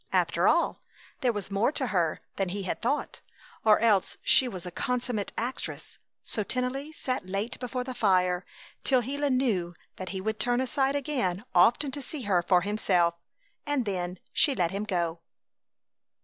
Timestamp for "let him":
14.55-14.85